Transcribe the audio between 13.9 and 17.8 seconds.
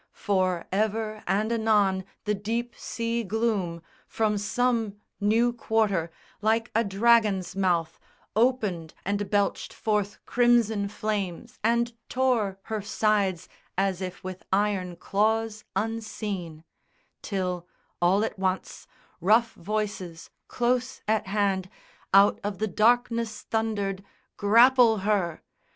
if with iron claws unseen; Till,